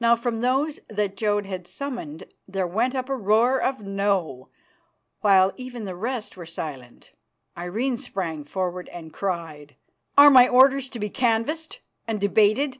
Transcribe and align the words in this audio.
Now 0.00 0.16
from 0.16 0.40
those 0.40 0.80
that 0.88 1.14
Jodd 1.14 1.44
had 1.44 1.66
summoned 1.66 2.24
there 2.48 2.66
went 2.66 2.94
up 2.94 3.10
a 3.10 3.14
roar 3.14 3.60
of 3.60 3.82
"No," 3.82 4.48
while 5.20 5.52
even 5.58 5.84
the 5.84 5.94
rest 5.94 6.38
were 6.38 6.46
silent. 6.46 7.12
Irene 7.54 7.98
sprang 7.98 8.44
forward 8.46 8.88
and 8.88 9.12
cried, 9.12 9.76
"Are 10.16 10.30
my 10.30 10.48
orders 10.48 10.88
to 10.88 10.98
be 10.98 11.10
canvassed 11.10 11.80
and 12.08 12.18
debated? 12.18 12.78